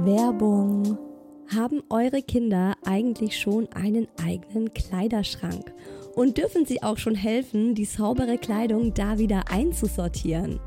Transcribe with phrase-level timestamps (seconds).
[0.00, 0.96] Werbung.
[1.52, 5.72] Haben eure Kinder eigentlich schon einen eigenen Kleiderschrank?
[6.14, 10.60] Und dürfen sie auch schon helfen, die saubere Kleidung da wieder einzusortieren?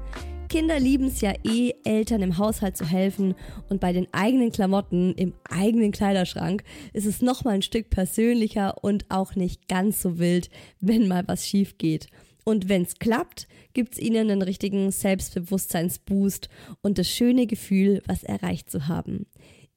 [0.49, 3.35] Kinder lieben es ja eh, Eltern im Haushalt zu helfen
[3.69, 9.05] und bei den eigenen Klamotten im eigenen Kleiderschrank ist es nochmal ein Stück persönlicher und
[9.07, 10.49] auch nicht ganz so wild,
[10.81, 12.07] wenn mal was schief geht.
[12.43, 16.49] Und wenn's klappt, gibt's ihnen einen richtigen Selbstbewusstseinsboost
[16.81, 19.27] und das schöne Gefühl, was erreicht zu haben.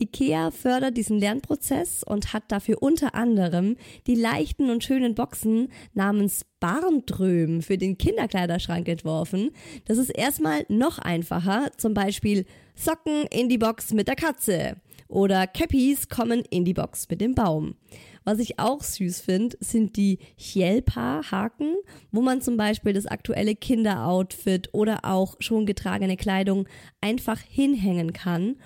[0.01, 6.45] IKEA fördert diesen Lernprozess und hat dafür unter anderem die leichten und schönen Boxen namens
[6.59, 9.51] Barndröm für den Kinderkleiderschrank entworfen.
[9.85, 12.45] Das ist erstmal noch einfacher, zum Beispiel
[12.75, 17.35] Socken in die Box mit der Katze oder Cappies kommen in die Box mit dem
[17.35, 17.77] Baum.
[18.25, 21.75] Was ich auch süß finde, sind die Chelpa-Haken,
[22.11, 26.67] wo man zum Beispiel das aktuelle Kinderoutfit oder auch schon getragene Kleidung
[27.01, 28.57] einfach hinhängen kann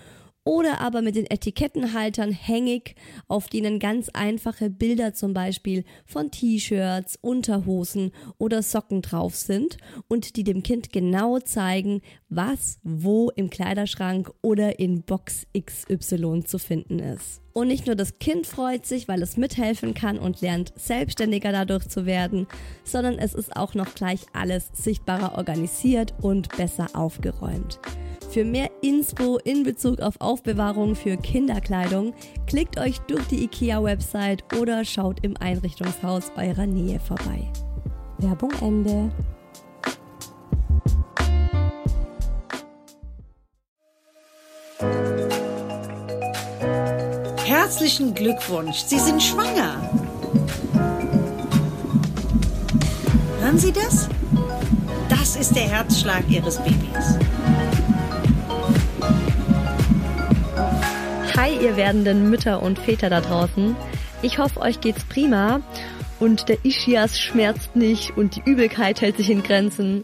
[0.49, 2.95] oder aber mit den Etikettenhaltern hängig,
[3.27, 9.77] auf denen ganz einfache Bilder zum Beispiel von T-Shirts, Unterhosen oder Socken drauf sind
[10.09, 16.59] und die dem Kind genau zeigen, was wo im Kleiderschrank oder in Box XY zu
[16.59, 17.43] finden ist.
[17.53, 21.89] Und nicht nur das Kind freut sich, weil es mithelfen kann und lernt selbstständiger dadurch
[21.89, 22.47] zu werden,
[22.85, 27.79] sondern es ist auch noch gleich alles sichtbarer organisiert und besser aufgeräumt.
[28.31, 32.13] Für mehr Inspo in Bezug auf Aufbewahrung für Kinderkleidung
[32.47, 37.51] klickt euch durch die IKEA-Website oder schaut im Einrichtungshaus eurer Nähe vorbei.
[38.19, 39.11] Werbung Ende.
[47.47, 49.91] Herzlichen Glückwunsch, Sie sind schwanger.
[53.41, 54.09] Hören Sie das?
[55.09, 57.19] Das ist der Herzschlag Ihres Babys.
[61.41, 63.77] Hi, ihr werdenden Mütter und Väter da draußen.
[64.23, 65.63] Ich hoffe, euch geht's prima
[66.19, 70.03] und der Ischias schmerzt nicht und die Übelkeit hält sich in Grenzen.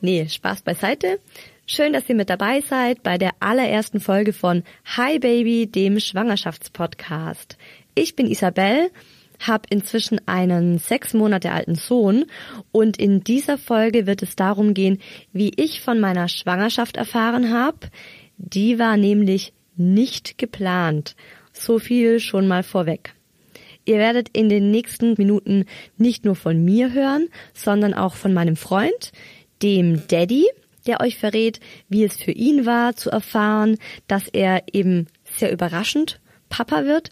[0.00, 1.18] Nee, Spaß beiseite.
[1.66, 4.62] Schön, dass ihr mit dabei seid bei der allerersten Folge von
[4.96, 7.58] Hi Baby, dem Schwangerschaftspodcast.
[7.96, 8.92] Ich bin Isabel,
[9.40, 12.26] habe inzwischen einen sechs Monate alten Sohn
[12.70, 15.00] und in dieser Folge wird es darum gehen,
[15.32, 17.88] wie ich von meiner Schwangerschaft erfahren habe.
[18.36, 21.16] Die war nämlich nicht geplant.
[21.52, 23.14] So viel schon mal vorweg.
[23.84, 25.64] Ihr werdet in den nächsten Minuten
[25.96, 29.12] nicht nur von mir hören, sondern auch von meinem Freund,
[29.62, 30.46] dem Daddy,
[30.86, 36.20] der euch verrät, wie es für ihn war zu erfahren, dass er eben sehr überraschend
[36.48, 37.10] Papa wird.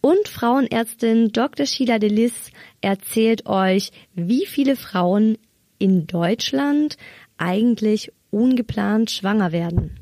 [0.00, 1.66] Und Frauenärztin Dr.
[1.66, 5.38] Sheila Delis erzählt euch, wie viele Frauen
[5.78, 6.96] in Deutschland
[7.36, 9.98] eigentlich ungeplant schwanger werden.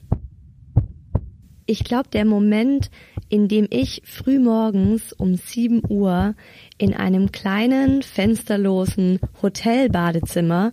[1.66, 2.90] Ich glaube, der Moment,
[3.28, 6.36] in dem ich frühmorgens um 7 Uhr
[6.78, 10.72] in einem kleinen, fensterlosen Hotelbadezimmer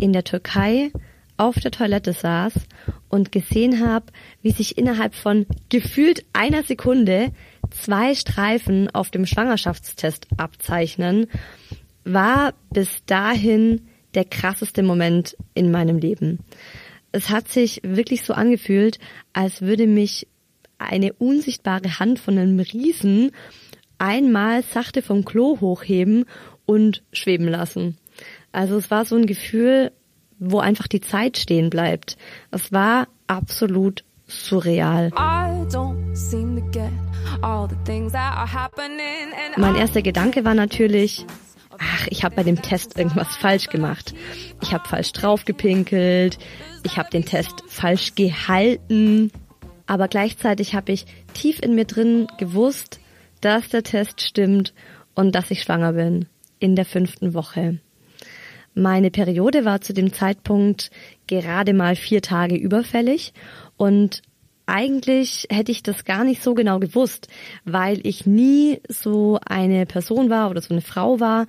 [0.00, 0.90] in der Türkei
[1.36, 2.54] auf der Toilette saß
[3.08, 4.06] und gesehen habe,
[4.42, 7.32] wie sich innerhalb von gefühlt einer Sekunde
[7.70, 11.28] zwei Streifen auf dem Schwangerschaftstest abzeichnen,
[12.04, 13.82] war bis dahin
[14.14, 16.40] der krasseste Moment in meinem Leben.
[17.12, 18.98] Es hat sich wirklich so angefühlt,
[19.32, 20.26] als würde mich
[20.84, 23.32] eine unsichtbare Hand von einem Riesen
[23.98, 26.24] einmal sachte vom Klo hochheben
[26.66, 27.96] und schweben lassen.
[28.50, 29.92] Also es war so ein Gefühl,
[30.38, 32.16] wo einfach die Zeit stehen bleibt.
[32.50, 35.10] Es war absolut surreal.
[39.56, 41.26] Mein erster Gedanke war natürlich,
[41.78, 44.14] ach, ich habe bei dem Test irgendwas falsch gemacht.
[44.62, 46.38] Ich habe falsch draufgepinkelt,
[46.82, 49.30] ich habe den Test falsch gehalten
[49.92, 51.04] aber gleichzeitig habe ich
[51.34, 52.98] tief in mir drin gewusst,
[53.42, 54.72] dass der Test stimmt
[55.14, 56.24] und dass ich schwanger bin
[56.58, 57.78] in der fünften Woche.
[58.72, 60.90] Meine Periode war zu dem Zeitpunkt
[61.26, 63.34] gerade mal vier Tage überfällig
[63.76, 64.22] und
[64.66, 67.28] eigentlich hätte ich das gar nicht so genau gewusst,
[67.64, 71.46] weil ich nie so eine Person war oder so eine Frau war,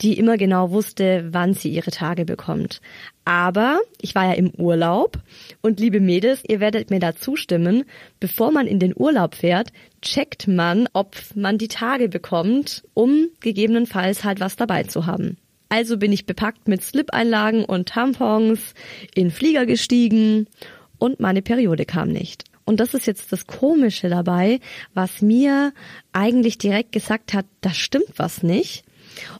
[0.00, 2.80] die immer genau wusste, wann sie ihre Tage bekommt.
[3.24, 5.18] Aber ich war ja im Urlaub
[5.62, 7.84] und liebe Mädels, ihr werdet mir da zustimmen,
[8.20, 9.70] bevor man in den Urlaub fährt,
[10.02, 15.38] checkt man, ob man die Tage bekommt, um gegebenenfalls halt was dabei zu haben.
[15.70, 18.74] Also bin ich bepackt mit Slip-Einlagen und Tampons
[19.14, 20.46] in Flieger gestiegen
[21.04, 22.44] und meine Periode kam nicht.
[22.64, 24.58] Und das ist jetzt das Komische dabei,
[24.94, 25.74] was mir
[26.14, 28.84] eigentlich direkt gesagt hat, da stimmt was nicht,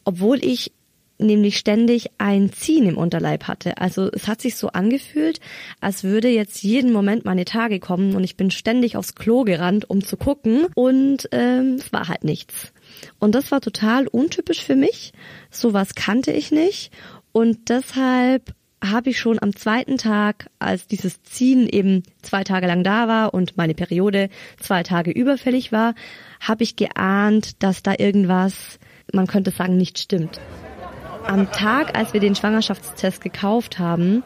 [0.05, 0.73] obwohl ich
[1.17, 3.79] nämlich ständig ein Ziehen im Unterleib hatte.
[3.79, 5.41] Also es hat sich so angefühlt,
[5.81, 9.89] als würde jetzt jeden Moment meine Tage kommen und ich bin ständig aufs Klo gerannt,
[9.89, 12.75] um zu gucken und ähm, es war halt nichts.
[13.21, 15.13] Und das war total untypisch für mich.
[15.51, 16.93] Sowas kannte ich nicht
[17.33, 18.53] und deshalb
[18.91, 23.35] habe ich schon am zweiten Tag, als dieses Ziehen eben zwei Tage lang da war
[23.35, 24.29] und meine Periode
[24.59, 25.95] zwei Tage überfällig war,
[26.41, 28.79] habe ich geahnt, dass da irgendwas,
[29.13, 30.41] man könnte sagen, nicht stimmt.
[31.27, 34.23] Am Tag, als wir den Schwangerschaftstest gekauft haben,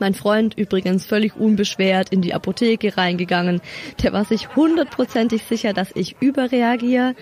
[0.00, 3.60] mein Freund übrigens völlig unbeschwert in die Apotheke reingegangen,
[4.02, 7.14] der war sich hundertprozentig sicher, dass ich überreagiere,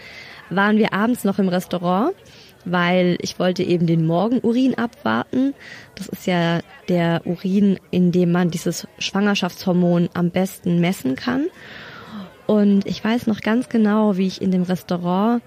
[0.50, 2.14] waren wir abends noch im Restaurant
[2.64, 5.54] weil ich wollte eben den Morgenurin abwarten.
[5.94, 11.46] Das ist ja der Urin, in dem man dieses Schwangerschaftshormon am besten messen kann.
[12.46, 15.42] Und ich weiß noch ganz genau, wie ich in dem Restaurant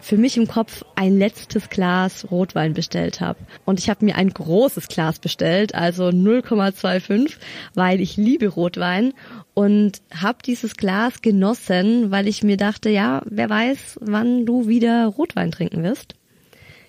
[0.00, 3.38] für mich im Kopf ein letztes Glas Rotwein bestellt habe.
[3.64, 7.36] Und ich habe mir ein großes Glas bestellt, also 0,25,
[7.74, 9.12] weil ich liebe Rotwein
[9.54, 15.06] und habe dieses Glas genossen, weil ich mir dachte, ja, wer weiß, wann du wieder
[15.06, 16.14] Rotwein trinken wirst.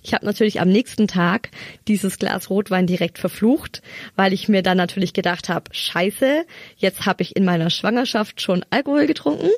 [0.03, 1.49] Ich habe natürlich am nächsten Tag
[1.87, 3.81] dieses Glas Rotwein direkt verflucht,
[4.15, 6.45] weil ich mir dann natürlich gedacht habe, scheiße,
[6.77, 9.49] jetzt habe ich in meiner Schwangerschaft schon Alkohol getrunken.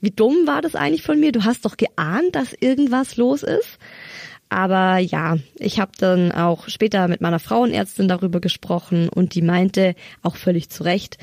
[0.00, 1.32] Wie dumm war das eigentlich von mir?
[1.32, 3.78] Du hast doch geahnt, dass irgendwas los ist.
[4.50, 9.94] Aber ja, ich habe dann auch später mit meiner Frauenärztin darüber gesprochen und die meinte
[10.22, 11.18] auch völlig zu Recht,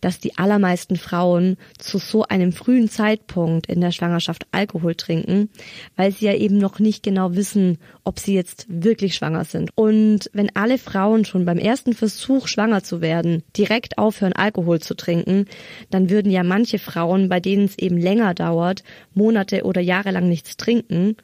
[0.00, 5.50] dass die allermeisten Frauen zu so einem frühen Zeitpunkt in der Schwangerschaft Alkohol trinken,
[5.96, 9.70] weil sie ja eben noch nicht genau wissen, ob sie jetzt wirklich schwanger sind.
[9.74, 14.94] Und wenn alle Frauen schon beim ersten Versuch schwanger zu werden direkt aufhören, Alkohol zu
[14.94, 15.46] trinken,
[15.90, 18.82] dann würden ja manche Frauen, bei denen es eben länger dauert,
[19.14, 21.16] Monate oder Jahre lang nichts trinken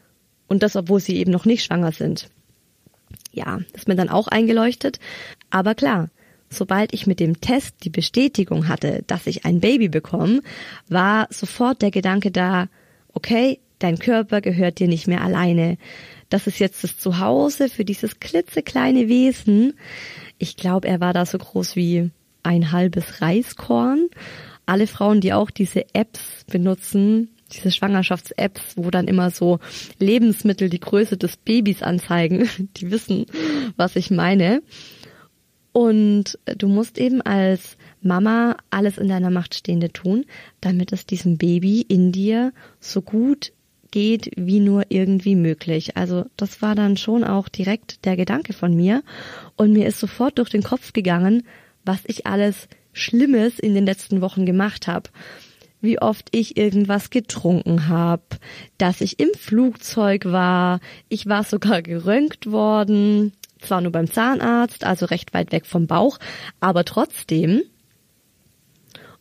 [0.49, 2.31] und das, obwohl sie eben noch nicht schwanger sind.
[3.33, 4.99] Ja, ist mir dann auch eingeleuchtet.
[5.51, 6.09] Aber klar,
[6.49, 10.43] Sobald ich mit dem Test die Bestätigung hatte, dass ich ein Baby bekomme,
[10.89, 12.69] war sofort der Gedanke da,
[13.13, 15.77] okay, dein Körper gehört dir nicht mehr alleine.
[16.29, 19.75] Das ist jetzt das Zuhause für dieses klitzekleine Wesen.
[20.39, 22.11] Ich glaube, er war da so groß wie
[22.43, 24.09] ein halbes Reiskorn.
[24.67, 29.61] Alle Frauen, die auch diese Apps benutzen, diese Schwangerschafts-Apps, wo dann immer so
[29.99, 33.27] Lebensmittel die Größe des Babys anzeigen, die wissen,
[33.77, 34.63] was ich meine.
[35.77, 40.25] Und du musst eben als Mama alles in deiner Macht Stehende tun,
[40.63, 43.53] damit es diesem Baby in dir so gut
[43.91, 45.95] geht wie nur irgendwie möglich.
[45.95, 49.03] Also das war dann schon auch direkt der Gedanke von mir
[49.57, 51.43] und mir ist sofort durch den Kopf gegangen,
[51.85, 55.11] was ich alles Schlimmes in den letzten Wochen gemacht habe.
[55.83, 58.23] Wie oft ich irgendwas getrunken habe,
[58.79, 60.81] dass ich im Flugzeug war,
[61.11, 63.35] ich war sogar geröntgt worden,
[63.67, 66.19] zwar nur beim Zahnarzt, also recht weit weg vom Bauch,
[66.61, 67.63] aber trotzdem.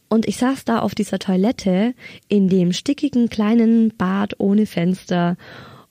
[0.08, 1.94] Und ich saß da auf dieser Toilette
[2.28, 5.36] in dem stickigen kleinen Bad ohne Fenster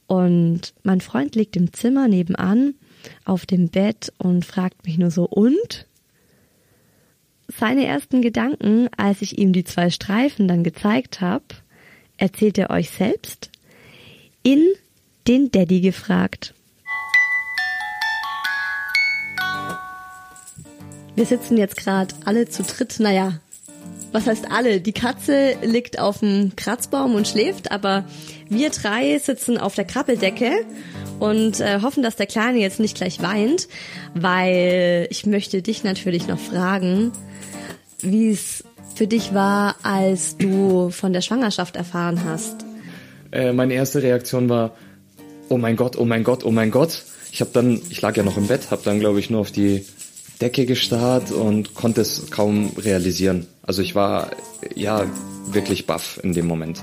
[0.06, 2.75] und mein Freund liegt im Zimmer nebenan
[3.25, 5.87] auf dem Bett und fragt mich nur so und?
[7.49, 11.45] Seine ersten Gedanken, als ich ihm die zwei Streifen dann gezeigt habe,
[12.17, 13.51] erzählt er euch selbst
[14.43, 14.62] in
[15.27, 16.54] den Daddy gefragt.
[21.16, 23.34] Wir sitzen jetzt gerade alle zu dritt, naja,
[24.10, 24.81] was heißt alle?
[24.81, 28.05] Die Katze liegt auf dem Kratzbaum und schläft, aber
[28.48, 30.50] wir drei sitzen auf der Krabbeldecke
[31.20, 33.69] und äh, hoffen, dass der Kleine jetzt nicht gleich weint,
[34.15, 37.12] weil ich möchte dich natürlich noch fragen,
[38.00, 42.65] wie es für dich war, als du von der Schwangerschaft erfahren hast.
[43.32, 44.77] Äh, meine erste Reaktion war,
[45.48, 47.03] oh mein Gott, oh mein Gott, oh mein Gott.
[47.32, 49.50] Ich habe dann, ich lag ja noch im Bett, habe dann glaube ich nur auf
[49.50, 49.84] die
[50.41, 53.46] Decke gestarrt und konnte es kaum realisieren.
[53.62, 54.31] Also ich war
[54.74, 55.06] ja
[55.46, 56.82] wirklich baff in dem Moment.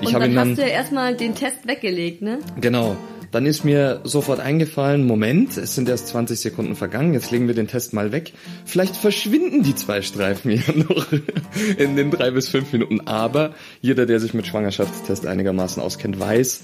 [0.00, 2.38] Ich und dann, dann hast du ja erstmal den Test weggelegt, ne?
[2.60, 2.96] Genau.
[3.30, 7.54] Dann ist mir sofort eingefallen, Moment, es sind erst 20 Sekunden vergangen, jetzt legen wir
[7.54, 8.32] den Test mal weg.
[8.64, 11.06] Vielleicht verschwinden die zwei Streifen ja noch
[11.78, 13.02] in den drei bis fünf Minuten.
[13.06, 16.62] Aber jeder, der sich mit Schwangerschaftstest einigermaßen auskennt, weiß,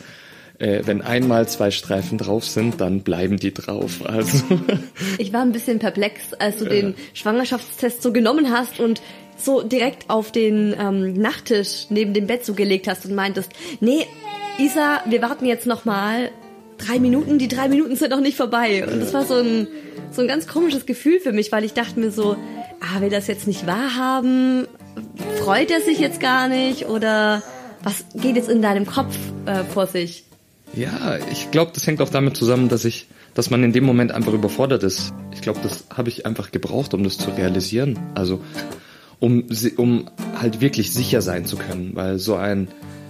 [0.59, 4.05] äh, wenn einmal zwei Streifen drauf sind, dann bleiben die drauf.
[4.05, 4.43] Also
[5.19, 6.71] ich war ein bisschen perplex, als du ja.
[6.71, 9.01] den Schwangerschaftstest so genommen hast und
[9.37, 14.07] so direkt auf den ähm, Nachttisch neben dem Bett so gelegt hast und meintest, nee,
[14.59, 16.31] Isa, wir warten jetzt noch mal
[16.79, 17.39] drei Minuten.
[17.39, 18.87] Die drei Minuten sind noch nicht vorbei.
[18.87, 19.69] Und das war so ein
[20.11, 22.37] so ein ganz komisches Gefühl für mich, weil ich dachte mir so,
[22.81, 24.67] ah, will das jetzt nicht wahrhaben?
[25.39, 27.43] Freut er sich jetzt gar nicht oder
[27.83, 30.26] was geht jetzt in deinem Kopf äh, vor sich?
[30.75, 34.13] Ja, ich glaube, das hängt auch damit zusammen, dass ich dass man in dem Moment
[34.13, 35.13] einfach überfordert ist.
[35.33, 37.99] Ich glaube, das habe ich einfach gebraucht, um das zu realisieren.
[38.15, 38.41] Also
[39.21, 39.45] um,
[39.77, 40.07] um
[40.41, 42.69] halt wirklich sicher sein zu können, weil so ein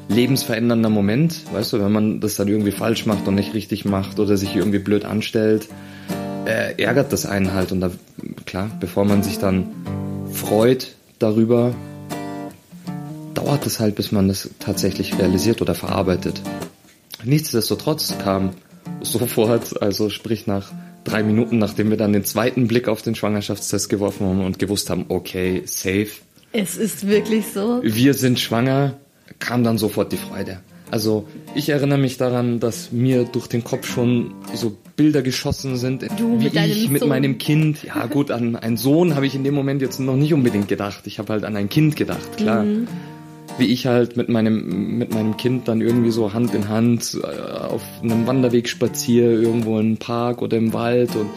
[0.08, 4.18] lebensverändernder Moment, weißt du, wenn man das dann irgendwie falsch macht und nicht richtig macht
[4.18, 5.68] oder sich irgendwie blöd anstellt,
[6.44, 7.90] äh, ärgert das einen halt und da,
[8.46, 9.68] klar, bevor man sich dann
[10.32, 11.72] freut darüber,
[13.34, 16.40] dauert es halt, bis man das tatsächlich realisiert oder verarbeitet.
[17.26, 18.50] Nichtsdestotrotz kam
[19.02, 23.88] sofort, also sprich nach drei Minuten, nachdem wir dann den zweiten Blick auf den Schwangerschaftstest
[23.88, 26.08] geworfen haben und gewusst haben, okay, safe.
[26.52, 27.80] Es ist wirklich so.
[27.82, 28.94] Wir sind schwanger,
[29.40, 30.60] kam dann sofort die Freude.
[30.92, 36.02] Also ich erinnere mich daran, dass mir durch den Kopf schon so Bilder geschossen sind,
[36.16, 37.08] du wie mit ich mit Sohn.
[37.08, 37.82] meinem Kind.
[37.82, 41.00] Ja gut, an einen Sohn habe ich in dem Moment jetzt noch nicht unbedingt gedacht.
[41.06, 42.62] Ich habe halt an ein Kind gedacht, klar.
[42.62, 42.86] Mhm.
[43.58, 47.26] Wie ich halt mit meinem mit meinem Kind dann irgendwie so Hand in Hand äh,
[47.66, 51.28] auf einem Wanderweg spaziere, irgendwo im Park oder im Wald und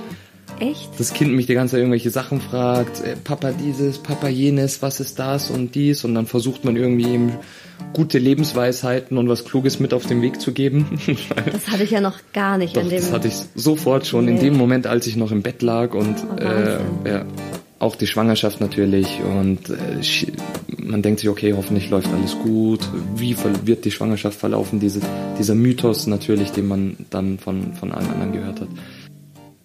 [0.60, 0.90] Echt?
[1.00, 5.00] das Kind mich die ganze Zeit irgendwelche Sachen fragt, äh, Papa dieses, Papa jenes, was
[5.00, 7.32] ist das und dies und dann versucht man irgendwie ihm
[7.94, 11.00] gute Lebensweisheiten und was Kluges mit auf den Weg zu geben.
[11.54, 13.00] Das hatte ich ja noch gar nicht Doch, in dem.
[13.00, 14.42] das hatte ich sofort schon in Nee.
[14.42, 17.26] dem Moment, als ich noch im Bett lag und Oh, äh, ja,
[17.80, 20.04] auch die Schwangerschaft natürlich und äh,
[20.90, 22.82] man denkt sich, okay, hoffentlich läuft alles gut.
[23.16, 24.80] Wie wird die Schwangerschaft verlaufen?
[24.80, 25.02] Diese,
[25.38, 28.68] dieser Mythos natürlich, den man dann von, von allen anderen gehört hat.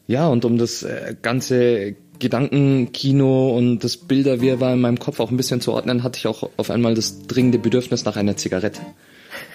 [0.06, 5.36] Ja, und um das äh, ganze Gedankenkino und das Bilderwirrwarr in meinem Kopf auch ein
[5.36, 8.80] bisschen zu ordnen, hatte ich auch auf einmal das dringende Bedürfnis nach einer Zigarette.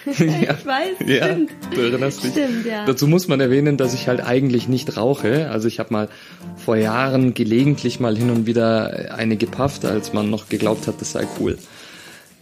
[0.06, 1.50] ich weiß, Ja, stimmt.
[1.74, 2.32] du erinnerst dich.
[2.32, 2.84] Stimmt, ja.
[2.84, 5.50] Dazu muss man erwähnen, dass ich halt eigentlich nicht rauche.
[5.50, 6.08] Also ich habe mal
[6.56, 11.12] vor Jahren gelegentlich mal hin und wieder eine gepafft, als man noch geglaubt hat, das
[11.12, 11.58] sei cool.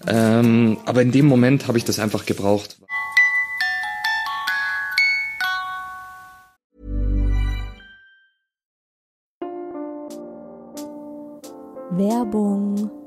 [0.07, 2.77] Ähm, aber in dem Moment habe ich das einfach gebraucht.
[11.91, 12.98] Werbung.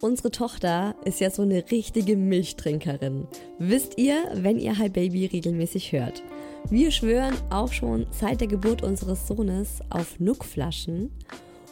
[0.00, 3.26] Unsere Tochter ist ja so eine richtige Milchtrinkerin.
[3.58, 6.22] Wisst ihr, wenn ihr Hi Baby regelmäßig hört.
[6.70, 11.10] Wir schwören auch schon seit der Geburt unseres Sohnes auf Nuckflaschen.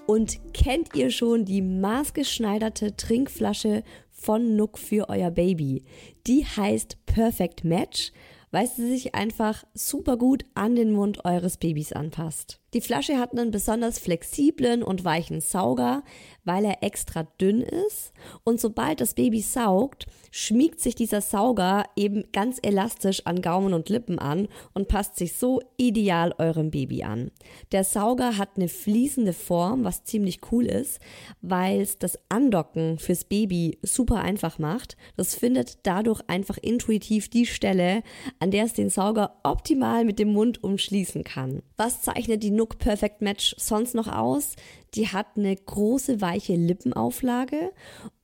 [0.07, 5.85] Und kennt ihr schon die maßgeschneiderte Trinkflasche von Nuck für euer Baby?
[6.27, 8.11] Die heißt Perfect Match,
[8.51, 12.61] weil sie sich einfach super gut an den Mund eures Babys anpasst.
[12.77, 16.03] Die Flasche hat einen besonders flexiblen und weichen Sauger,
[16.45, 18.13] weil er extra dünn ist.
[18.45, 23.89] Und sobald das Baby saugt, schmiegt sich dieser Sauger eben ganz elastisch an Gaumen und
[23.89, 27.31] Lippen an und passt sich so ideal eurem Baby an.
[27.73, 31.01] Der Sauger hat eine fließende Form, was ziemlich cool ist,
[31.41, 34.99] weil es das Andocken fürs Baby super einfach macht.
[35.17, 38.03] Das findet dadurch einfach intuitiv die Stelle,
[38.39, 41.63] an der es den Sauger optimal mit dem Mund umschließen kann.
[41.77, 44.57] Was zeichnet die Nook Perfect Match sonst noch aus?
[44.95, 47.73] Die hat eine große weiche Lippenauflage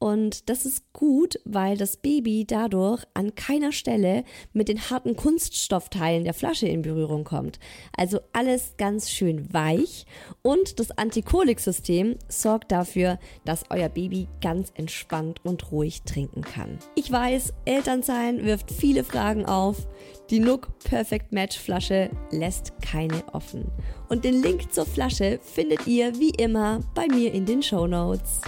[0.03, 6.25] und das ist gut, weil das Baby dadurch an keiner Stelle mit den harten Kunststoffteilen
[6.25, 7.61] der Flasche in Berührung kommt.
[7.97, 10.05] Also alles ganz schön weich
[10.43, 16.81] und das Antikolik-System sorgt dafür, dass euer Baby ganz entspannt und ruhig trinken kann.
[16.97, 19.87] Ich weiß, Elternsein wirft viele Fragen auf.
[20.31, 23.71] Die Nook Perfect Match Flasche lässt keine offen.
[24.09, 28.41] Und den Link zur Flasche findet ihr wie immer bei mir in den Show Notes.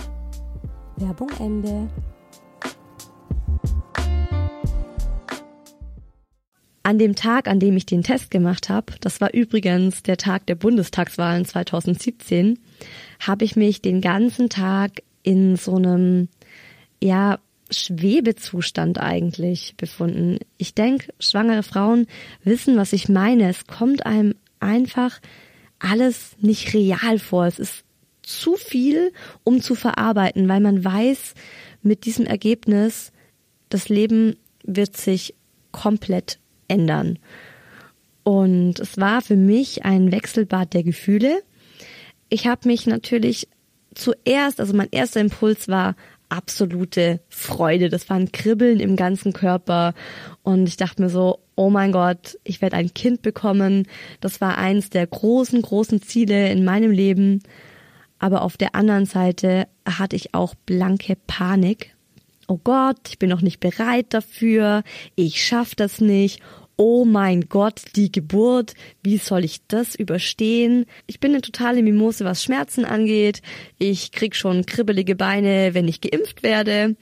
[0.96, 1.88] Werbung Ende.
[6.82, 10.46] An dem Tag, an dem ich den Test gemacht habe, das war übrigens der Tag
[10.46, 12.58] der Bundestagswahlen 2017,
[13.20, 16.28] habe ich mich den ganzen Tag in so einem,
[17.02, 17.38] ja,
[17.70, 20.38] Schwebezustand eigentlich befunden.
[20.58, 22.06] Ich denke, schwangere Frauen
[22.44, 23.48] wissen, was ich meine.
[23.48, 25.20] Es kommt einem einfach
[25.78, 27.46] alles nicht real vor.
[27.46, 27.83] Es ist
[28.26, 29.12] zu viel,
[29.44, 31.34] um zu verarbeiten, weil man weiß,
[31.82, 33.12] mit diesem Ergebnis,
[33.68, 35.34] das Leben wird sich
[35.72, 36.38] komplett
[36.68, 37.18] ändern.
[38.22, 41.42] Und es war für mich ein Wechselbad der Gefühle.
[42.30, 43.48] Ich habe mich natürlich
[43.94, 45.94] zuerst, also mein erster Impuls war
[46.30, 47.90] absolute Freude.
[47.90, 49.94] Das war ein Kribbeln im ganzen Körper.
[50.42, 53.86] Und ich dachte mir so, oh mein Gott, ich werde ein Kind bekommen.
[54.20, 57.42] Das war eins der großen, großen Ziele in meinem Leben.
[58.18, 61.94] Aber auf der anderen Seite hatte ich auch blanke Panik.
[62.46, 64.82] Oh Gott, ich bin noch nicht bereit dafür.
[65.14, 66.40] Ich schaff das nicht.
[66.76, 70.86] Oh mein Gott, die Geburt, wie soll ich das überstehen?
[71.06, 73.42] Ich bin eine totale Mimose, was Schmerzen angeht.
[73.78, 76.96] Ich krieg schon kribbelige Beine, wenn ich geimpft werde.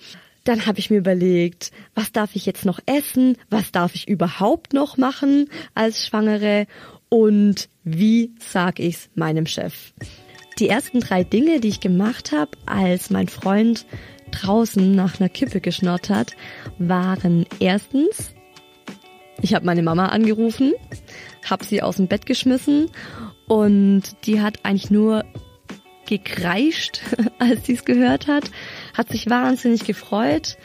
[0.44, 3.38] Dann habe ich mir überlegt, was darf ich jetzt noch essen?
[3.48, 6.66] Was darf ich überhaupt noch machen als Schwangere?
[7.08, 9.92] Und wie sag ich's meinem Chef?
[10.58, 13.86] Die ersten drei Dinge, die ich gemacht habe, als mein Freund
[14.30, 16.32] draußen nach einer Kippe geschnurrt hat,
[16.78, 18.34] waren erstens,
[19.40, 20.72] ich habe meine Mama angerufen,
[21.48, 22.90] habe sie aus dem Bett geschmissen
[23.48, 25.24] und die hat eigentlich nur
[26.06, 27.00] gekreischt,
[27.38, 28.50] als sie es gehört hat,
[28.96, 30.56] hat sich wahnsinnig gefreut.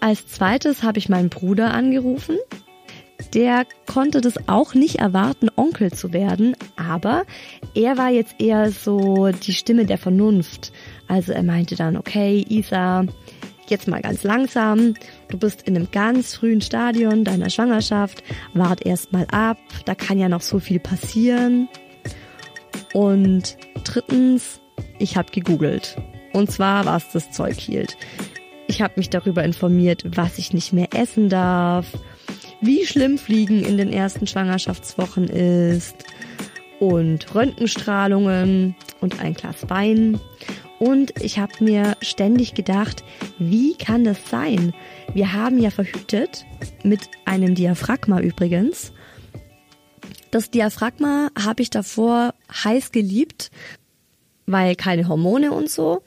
[0.00, 2.36] Als zweites habe ich meinen Bruder angerufen.
[3.32, 6.56] Der konnte das auch nicht erwarten, Onkel zu werden,
[6.88, 7.24] aber
[7.74, 10.72] er war jetzt eher so die Stimme der Vernunft.
[11.08, 13.04] Also er meinte dann, okay, Isa,
[13.68, 14.94] jetzt mal ganz langsam.
[15.28, 18.22] Du bist in einem ganz frühen Stadion deiner Schwangerschaft.
[18.52, 19.58] Wart erst mal ab.
[19.84, 21.68] Da kann ja noch so viel passieren.
[22.92, 24.60] Und drittens,
[24.98, 25.96] ich habe gegoogelt.
[26.32, 27.96] Und zwar, was das Zeug hielt.
[28.66, 31.86] Ich habe mich darüber informiert, was ich nicht mehr essen darf,
[32.60, 35.96] wie schlimm Fliegen in den ersten Schwangerschaftswochen ist
[36.88, 40.20] und Röntgenstrahlungen und ein Glas Wein.
[40.78, 43.04] Und ich habe mir ständig gedacht,
[43.38, 44.74] wie kann das sein?
[45.14, 46.44] Wir haben ja verhütet,
[46.82, 48.92] mit einem Diaphragma übrigens.
[50.30, 53.50] Das Diaphragma habe ich davor heiß geliebt,
[54.46, 56.02] weil keine Hormone und so.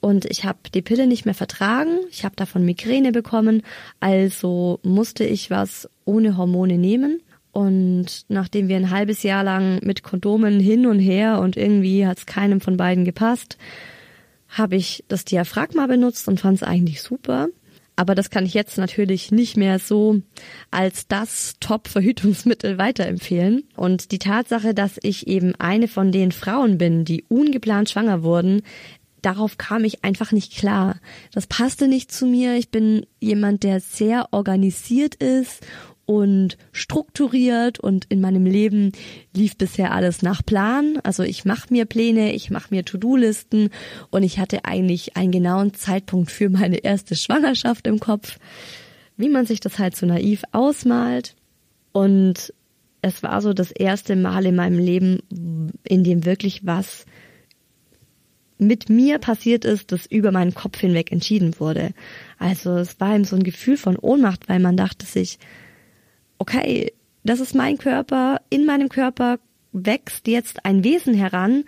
[0.00, 1.98] Und ich habe die Pille nicht mehr vertragen.
[2.10, 3.62] Ich habe davon Migräne bekommen.
[4.00, 7.20] Also musste ich was ohne Hormone nehmen.
[7.52, 12.18] Und nachdem wir ein halbes Jahr lang mit Kondomen hin und her und irgendwie hat
[12.18, 13.56] es keinem von beiden gepasst,
[14.48, 17.48] habe ich das Diaphragma benutzt und fand es eigentlich super.
[17.96, 20.22] Aber das kann ich jetzt natürlich nicht mehr so
[20.70, 23.64] als das Top-Verhütungsmittel weiterempfehlen.
[23.76, 28.62] Und die Tatsache, dass ich eben eine von den Frauen bin, die ungeplant schwanger wurden,
[29.20, 30.96] darauf kam ich einfach nicht klar.
[31.32, 32.54] Das passte nicht zu mir.
[32.54, 35.66] Ich bin jemand, der sehr organisiert ist
[36.10, 38.90] und strukturiert und in meinem Leben
[39.32, 40.98] lief bisher alles nach Plan.
[41.04, 43.70] Also ich mache mir Pläne, ich mache mir To-Do-Listen
[44.10, 48.40] und ich hatte eigentlich einen genauen Zeitpunkt für meine erste Schwangerschaft im Kopf,
[49.16, 51.36] wie man sich das halt so naiv ausmalt.
[51.92, 52.52] Und
[53.02, 55.20] es war so das erste Mal in meinem Leben,
[55.84, 57.06] in dem wirklich was
[58.58, 61.90] mit mir passiert ist, das über meinen Kopf hinweg entschieden wurde.
[62.36, 65.38] Also es war ihm so ein Gefühl von Ohnmacht, weil man dachte sich,
[66.40, 69.38] okay, das ist mein Körper, in meinem Körper
[69.72, 71.64] wächst jetzt ein Wesen heran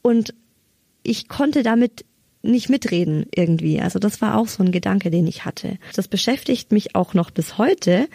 [0.00, 0.32] und
[1.02, 2.06] ich konnte damit
[2.42, 3.80] nicht mitreden irgendwie.
[3.80, 5.78] Also das war auch so ein Gedanke, den ich hatte.
[5.94, 8.08] Das beschäftigt mich auch noch bis heute,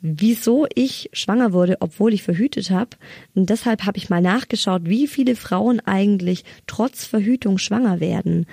[0.00, 2.90] wieso ich schwanger wurde, obwohl ich verhütet habe.
[3.34, 8.46] Und deshalb habe ich mal nachgeschaut, wie viele Frauen eigentlich trotz Verhütung schwanger werden.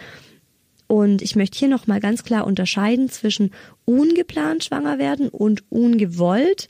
[0.87, 3.51] Und ich möchte hier nochmal ganz klar unterscheiden zwischen
[3.85, 6.67] ungeplant schwanger werden und ungewollt,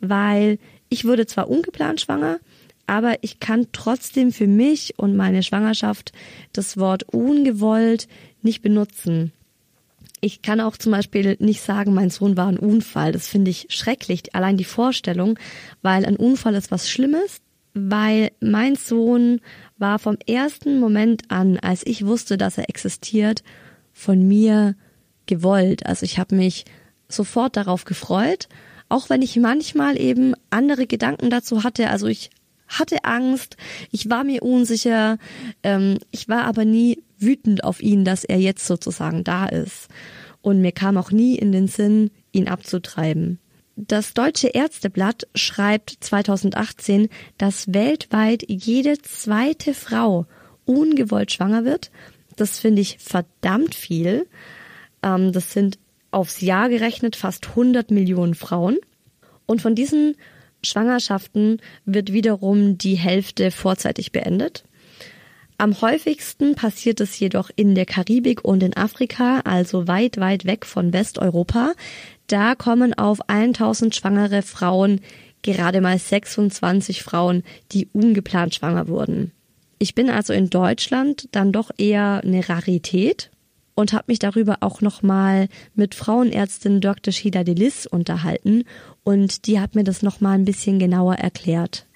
[0.00, 2.38] weil ich wurde zwar ungeplant schwanger,
[2.86, 6.12] aber ich kann trotzdem für mich und meine Schwangerschaft
[6.52, 8.08] das Wort ungewollt
[8.42, 9.32] nicht benutzen.
[10.20, 13.12] Ich kann auch zum Beispiel nicht sagen, mein Sohn war ein Unfall.
[13.12, 15.38] Das finde ich schrecklich, allein die Vorstellung,
[15.82, 17.40] weil ein Unfall ist was Schlimmes,
[17.74, 19.40] weil mein Sohn
[19.84, 23.42] war vom ersten Moment an, als ich wusste, dass er existiert,
[23.92, 24.76] von mir
[25.26, 25.84] gewollt.
[25.84, 26.64] Also ich habe mich
[27.06, 28.48] sofort darauf gefreut,
[28.88, 31.90] auch wenn ich manchmal eben andere Gedanken dazu hatte.
[31.90, 32.30] Also ich
[32.66, 33.58] hatte Angst,
[33.90, 35.18] ich war mir unsicher,
[35.62, 39.88] ähm, ich war aber nie wütend auf ihn, dass er jetzt sozusagen da ist.
[40.40, 43.38] Und mir kam auch nie in den Sinn, ihn abzutreiben.
[43.76, 47.08] Das Deutsche Ärzteblatt schreibt 2018,
[47.38, 50.26] dass weltweit jede zweite Frau
[50.64, 51.90] ungewollt schwanger wird
[52.36, 54.26] das finde ich verdammt viel.
[55.02, 55.78] Ähm, das sind
[56.10, 58.78] aufs Jahr gerechnet fast 100 Millionen Frauen.
[59.46, 60.16] Und von diesen
[60.62, 64.64] Schwangerschaften wird wiederum die Hälfte vorzeitig beendet.
[65.58, 70.66] Am häufigsten passiert es jedoch in der Karibik und in Afrika, also weit, weit weg
[70.66, 71.74] von Westeuropa.
[72.26, 75.00] Da kommen auf 1000 schwangere Frauen
[75.42, 79.32] gerade mal 26 Frauen, die ungeplant schwanger wurden.
[79.78, 83.30] Ich bin also in Deutschland dann doch eher eine Rarität
[83.74, 87.12] und habe mich darüber auch nochmal mit Frauenärztin Dr.
[87.12, 88.64] Sheila Delis unterhalten
[89.02, 91.86] und die hat mir das nochmal ein bisschen genauer erklärt.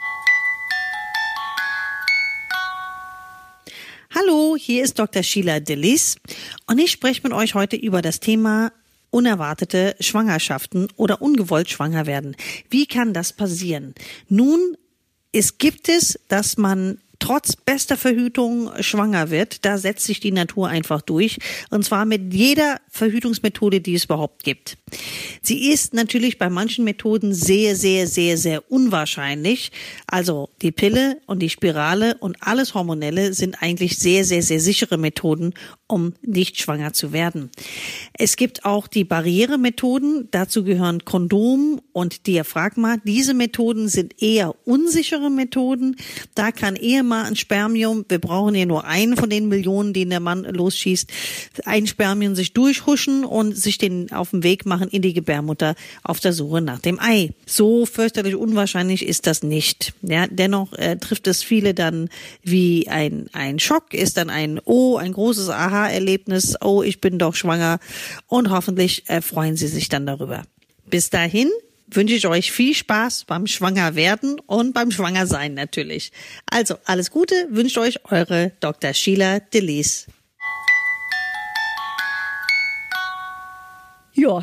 [4.14, 5.22] Hallo, hier ist Dr.
[5.22, 6.16] Sheila Delis
[6.66, 8.72] und ich spreche mit euch heute über das Thema
[9.10, 12.36] unerwartete Schwangerschaften oder ungewollt schwanger werden.
[12.70, 13.94] Wie kann das passieren?
[14.28, 14.76] Nun,
[15.32, 20.68] es gibt es, dass man trotz bester Verhütung schwanger wird, da setzt sich die Natur
[20.68, 21.38] einfach durch.
[21.70, 24.76] Und zwar mit jeder Verhütungsmethode, die es überhaupt gibt.
[25.42, 29.72] Sie ist natürlich bei manchen Methoden sehr, sehr, sehr, sehr unwahrscheinlich.
[30.06, 34.98] Also die Pille und die Spirale und alles Hormonelle sind eigentlich sehr, sehr, sehr sichere
[34.98, 35.54] Methoden,
[35.86, 37.50] um nicht schwanger zu werden.
[38.12, 40.28] Es gibt auch die Barrieremethoden.
[40.30, 42.96] Dazu gehören Kondom und Diaphragma.
[43.04, 45.96] Diese Methoden sind eher unsichere Methoden.
[46.34, 50.10] Da kann eher mal ein Spermium, wir brauchen ja nur einen von den Millionen, den
[50.10, 51.10] der Mann losschießt,
[51.64, 52.52] ein Spermium sich
[52.88, 56.80] durchhuschen und sich den auf den Weg machen in die Gebärmutter auf der Suche nach
[56.80, 57.30] dem Ei.
[57.46, 59.92] So fürchterlich unwahrscheinlich ist das nicht.
[60.02, 62.08] Ja, dennoch äh, trifft es viele dann
[62.42, 66.56] wie ein, ein Schock, ist dann ein Oh, ein großes Aha-Erlebnis.
[66.62, 67.78] Oh, ich bin doch schwanger.
[68.26, 70.42] Und hoffentlich äh, freuen sie sich dann darüber.
[70.86, 71.48] Bis dahin
[71.90, 76.12] wünsche ich euch viel Spaß beim Schwangerwerden und beim Schwangersein natürlich.
[76.50, 78.92] Also alles Gute wünscht euch eure Dr.
[78.92, 80.06] Sheila Delis.
[84.18, 84.42] Ja,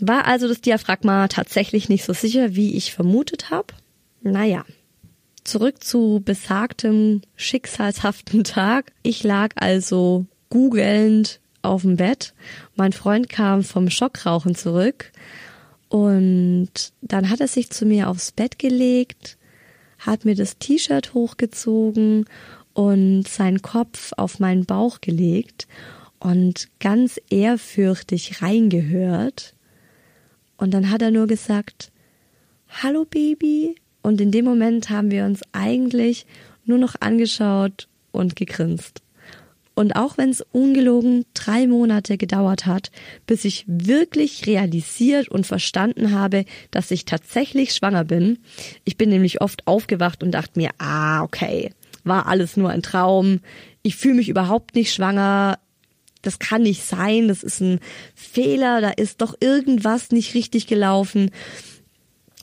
[0.00, 3.72] war also das Diaphragma tatsächlich nicht so sicher, wie ich vermutet habe?
[4.20, 4.66] Naja,
[5.44, 8.92] zurück zu besagtem schicksalshaften Tag.
[9.02, 12.34] Ich lag also googelnd auf dem Bett.
[12.76, 15.10] Mein Freund kam vom Schockrauchen zurück
[15.88, 19.38] und dann hat er sich zu mir aufs Bett gelegt,
[19.98, 22.26] hat mir das T-Shirt hochgezogen
[22.74, 25.66] und seinen Kopf auf meinen Bauch gelegt
[26.18, 29.54] und ganz ehrfürchtig reingehört.
[30.56, 31.92] Und dann hat er nur gesagt,
[32.82, 33.76] Hallo Baby.
[34.02, 36.26] Und in dem Moment haben wir uns eigentlich
[36.64, 39.02] nur noch angeschaut und gegrinst.
[39.74, 42.90] Und auch wenn es ungelogen drei Monate gedauert hat,
[43.26, 48.38] bis ich wirklich realisiert und verstanden habe, dass ich tatsächlich schwanger bin.
[48.84, 51.70] Ich bin nämlich oft aufgewacht und dachte mir, ah, okay,
[52.02, 53.40] war alles nur ein Traum.
[53.82, 55.58] Ich fühle mich überhaupt nicht schwanger.
[56.28, 57.28] Das kann nicht sein.
[57.28, 57.80] Das ist ein
[58.14, 58.80] Fehler.
[58.80, 61.30] Da ist doch irgendwas nicht richtig gelaufen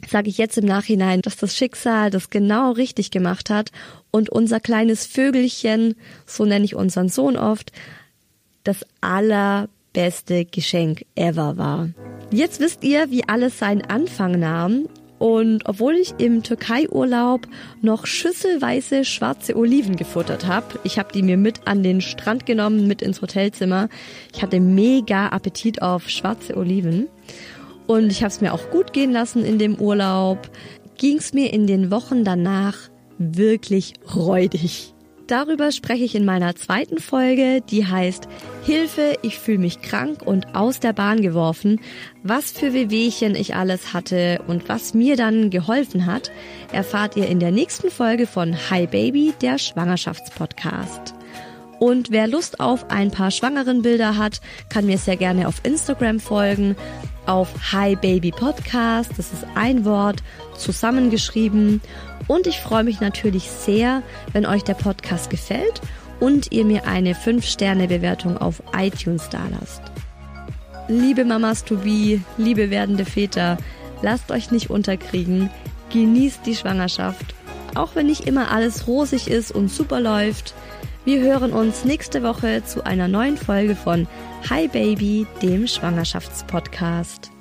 [0.10, 3.72] sage ich jetzt im Nachhinein, dass das Schicksal das genau richtig gemacht hat
[4.12, 5.96] und unser kleines Vögelchen,
[6.26, 7.72] so nenne ich unseren Sohn oft,
[8.64, 11.90] das allerbeste Geschenk ever war.
[12.32, 17.48] Jetzt wisst ihr, wie alles seinen Anfang nahm und obwohl ich im Türkei-Urlaub
[17.82, 22.88] noch schüsselweise schwarze Oliven gefuttert habe, ich habe die mir mit an den Strand genommen,
[22.88, 23.88] mit ins Hotelzimmer.
[24.34, 27.08] Ich hatte mega Appetit auf schwarze Oliven.
[27.88, 30.50] Und ich habe es mir auch gut gehen lassen in dem Urlaub.
[30.98, 32.76] Ging es mir in den Wochen danach
[33.18, 34.95] wirklich räudig.
[35.28, 38.28] Darüber spreche ich in meiner zweiten Folge, die heißt
[38.64, 41.82] Hilfe, ich fühle mich krank und aus der Bahn geworfen.
[42.22, 46.32] Was für Wehwehchen ich alles hatte und was mir dann geholfen hat,
[46.72, 51.15] erfahrt ihr in der nächsten Folge von Hi Baby, der Schwangerschaftspodcast.
[51.80, 56.20] Und wer Lust auf ein paar schwangeren Bilder hat, kann mir sehr gerne auf Instagram
[56.20, 56.76] folgen
[57.26, 59.12] auf Hi Baby Podcast.
[59.18, 60.24] Das ist ein Wort
[60.58, 61.82] zusammengeschrieben.
[62.28, 65.82] Und ich freue mich natürlich sehr, wenn euch der Podcast gefällt
[66.20, 69.82] und ihr mir eine 5-Sterne-Bewertung auf iTunes dalasst.
[70.88, 73.58] Liebe Mamas to be, liebe werdende Väter,
[74.02, 75.50] lasst euch nicht unterkriegen.
[75.92, 77.36] Genießt die Schwangerschaft.
[77.74, 80.54] Auch wenn nicht immer alles rosig ist und super läuft.
[81.06, 84.08] Wir hören uns nächste Woche zu einer neuen Folge von
[84.50, 87.35] Hi Baby, dem Schwangerschaftspodcast.